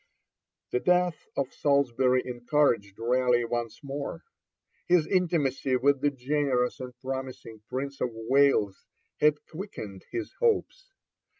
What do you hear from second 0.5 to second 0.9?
The